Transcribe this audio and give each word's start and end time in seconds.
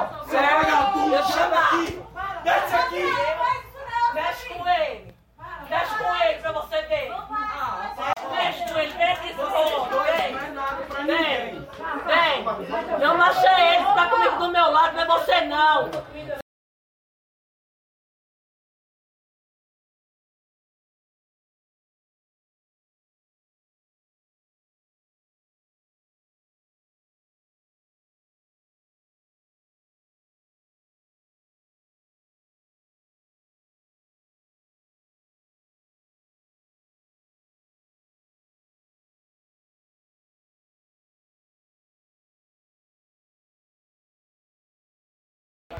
Não, 0.00 0.28
cega 0.28 0.92
tudo, 0.92 1.32
chama 1.32 1.56
aqui. 1.58 2.02
Desce 2.42 2.74
aqui. 2.74 3.04
Ah, 3.04 4.14
mexe 4.14 4.48
com 4.48 4.68
ele. 4.68 5.14
Mexe 5.68 5.94
com 5.94 6.24
ele 6.24 6.38
pra 6.40 6.52
você 6.52 6.82
ver. 6.82 7.12
Mexe 8.30 8.72
com 8.72 8.78
ele, 8.78 8.92
vem 8.94 9.12
aqui, 9.12 9.34
vem. 10.06 10.36
Vem, 11.06 11.64
vem. 12.06 12.98
Não 12.98 13.22
achei 13.22 13.76
ele, 13.76 13.84
tá 13.84 14.06
comigo 14.08 14.36
do 14.36 14.48
meu 14.48 14.70
lado, 14.70 14.96
não 14.96 15.02
é 15.02 15.06
você 15.06 15.40
não. 15.42 15.90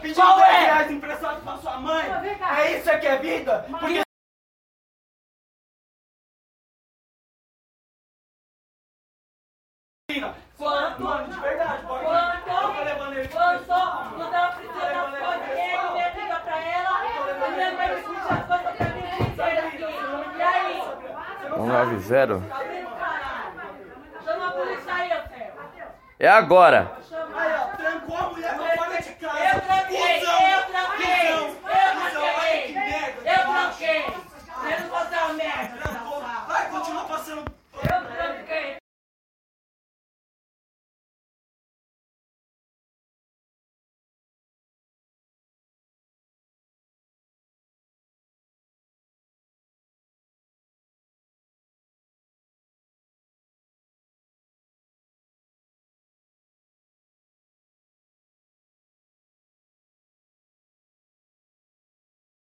Pedindo 0.00 0.14
Qual 0.16 0.36
10 0.38 0.48
é? 0.48 0.60
reais 0.60 0.90
emprestado 0.90 1.42
pra 1.42 1.56
sua 1.58 1.76
mãe? 1.78 2.36
Cá. 2.38 2.60
É 2.62 2.78
isso 2.78 2.90
que 3.00 3.06
é 3.06 3.18
vida? 3.18 3.66
Porque 3.68 4.02
Quanto? 10.58 11.02
Mano, 11.02 11.32
de 11.32 11.40
verdade, 11.40 11.86
pode. 11.86 12.04
Quanto? 12.04 12.48
Eu 12.48 12.74
tô 12.74 12.82
levando 12.84 13.12
ele. 13.14 13.28
Quanto? 13.28 13.64
Quando 13.64 14.34
ela 14.34 14.48
precisa 14.48 14.72
das 14.72 15.10
coisas, 15.10 15.48
ele 15.48 16.14
me 16.14 16.20
liga 16.20 16.40
pra 16.40 16.58
ela, 16.60 17.04
e 17.04 17.08
ele 17.60 17.76
vai 17.76 17.94
discutir 17.94 18.32
as 18.32 18.46
coisas 18.46 18.76
pra 18.76 18.86
mim. 18.88 19.00
E 20.36 20.42
aí? 20.42 20.82
190. 21.56 22.40
Tá 22.48 22.58
vendo, 22.58 22.90
caralho? 22.90 23.60
Chama 24.24 24.48
a 24.48 24.50
polícia 24.50 24.94
aí, 24.94 25.12
Otero. 25.12 25.54
É 26.18 26.28
agora. 26.28 26.96
Aí, 27.36 27.52
ó, 27.54 27.76
trancou 27.76 28.16
a 28.16 28.30
mulher 28.30 28.54
pra 28.56 28.76
fora 28.76 29.00
de 29.02 29.10
casa. 29.14 29.38
Eu 29.38 29.60
tranquei, 29.60 30.18
Cusão, 30.20 30.40
eu 30.50 30.62
tranquei, 30.66 31.32
eu 31.32 31.38
cuzão, 31.38 31.60
cuzão, 31.60 32.22
olha 32.22 32.32
tranquei, 32.32 32.62
que 32.66 32.72
merda. 32.72 33.30
eu 33.30 33.42
tranquei. 33.54 34.04
Eu 34.72 34.80
não 34.80 34.88
vou 34.88 35.04
dar 35.06 35.24
uma 35.26 35.34
merda. 35.34 35.76
Trancou. 35.78 36.10
Continua 37.00 37.18
passando. 37.18 37.44
Eu 37.72 38.06
tranquei. 38.06 38.76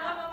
Chama, 0.00 0.28